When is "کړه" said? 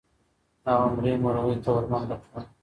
2.23-2.41